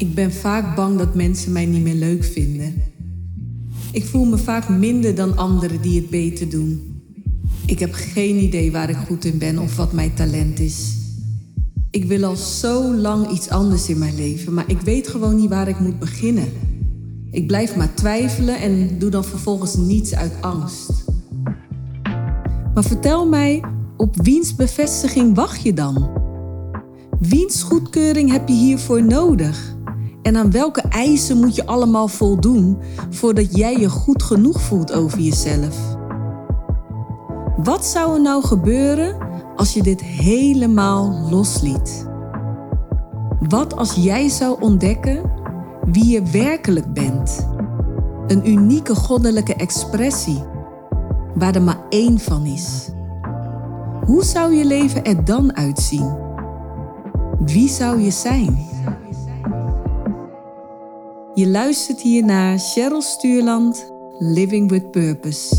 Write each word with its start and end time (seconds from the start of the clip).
Ik 0.00 0.14
ben 0.14 0.32
vaak 0.32 0.76
bang 0.76 0.98
dat 0.98 1.14
mensen 1.14 1.52
mij 1.52 1.66
niet 1.66 1.82
meer 1.82 1.94
leuk 1.94 2.24
vinden. 2.24 2.74
Ik 3.92 4.04
voel 4.04 4.24
me 4.24 4.38
vaak 4.38 4.68
minder 4.68 5.14
dan 5.14 5.36
anderen 5.36 5.82
die 5.82 6.00
het 6.00 6.10
beter 6.10 6.48
doen. 6.48 7.02
Ik 7.66 7.78
heb 7.78 7.92
geen 7.92 8.36
idee 8.36 8.72
waar 8.72 8.90
ik 8.90 8.96
goed 8.96 9.24
in 9.24 9.38
ben 9.38 9.58
of 9.58 9.76
wat 9.76 9.92
mijn 9.92 10.14
talent 10.14 10.58
is. 10.58 10.96
Ik 11.90 12.04
wil 12.04 12.24
al 12.24 12.36
zo 12.36 12.94
lang 12.94 13.30
iets 13.30 13.48
anders 13.48 13.88
in 13.88 13.98
mijn 13.98 14.14
leven, 14.14 14.54
maar 14.54 14.70
ik 14.70 14.80
weet 14.80 15.08
gewoon 15.08 15.36
niet 15.36 15.48
waar 15.48 15.68
ik 15.68 15.80
moet 15.80 15.98
beginnen. 15.98 16.48
Ik 17.30 17.46
blijf 17.46 17.76
maar 17.76 17.94
twijfelen 17.94 18.60
en 18.60 18.98
doe 18.98 19.10
dan 19.10 19.24
vervolgens 19.24 19.76
niets 19.76 20.14
uit 20.14 20.32
angst. 20.40 21.04
Maar 22.74 22.84
vertel 22.84 23.28
mij, 23.28 23.64
op 23.96 24.16
wiens 24.22 24.54
bevestiging 24.54 25.34
wacht 25.34 25.62
je 25.62 25.72
dan? 25.72 26.10
Wiens 27.18 27.62
goedkeuring 27.62 28.30
heb 28.30 28.48
je 28.48 28.54
hiervoor 28.54 29.04
nodig? 29.04 29.78
En 30.30 30.36
aan 30.36 30.50
welke 30.50 30.80
eisen 30.80 31.38
moet 31.38 31.54
je 31.54 31.66
allemaal 31.66 32.08
voldoen 32.08 32.78
voordat 33.10 33.56
jij 33.56 33.76
je 33.76 33.88
goed 33.88 34.22
genoeg 34.22 34.60
voelt 34.60 34.92
over 34.92 35.18
jezelf? 35.18 35.96
Wat 37.56 37.86
zou 37.86 38.14
er 38.14 38.20
nou 38.20 38.44
gebeuren 38.44 39.16
als 39.56 39.74
je 39.74 39.82
dit 39.82 40.02
helemaal 40.02 41.28
losliet? 41.30 42.06
Wat 43.48 43.76
als 43.76 43.94
jij 43.94 44.28
zou 44.28 44.60
ontdekken 44.60 45.32
wie 45.86 46.06
je 46.06 46.22
werkelijk 46.22 46.92
bent? 46.92 47.48
Een 48.26 48.48
unieke 48.48 48.94
goddelijke 48.94 49.54
expressie, 49.54 50.42
waar 51.34 51.54
er 51.54 51.62
maar 51.62 51.80
één 51.88 52.18
van 52.18 52.46
is. 52.46 52.88
Hoe 54.04 54.24
zou 54.24 54.54
je 54.54 54.64
leven 54.64 55.04
er 55.04 55.24
dan 55.24 55.56
uitzien? 55.56 56.18
Wie 57.38 57.68
zou 57.68 58.00
je 58.00 58.10
zijn? 58.10 58.69
Je 61.40 61.48
luistert 61.48 62.00
hier 62.00 62.24
naar 62.24 62.58
Cheryl 62.58 63.02
Stuurland, 63.02 63.92
Living 64.18 64.70
with 64.70 64.90
Purpose. 64.90 65.56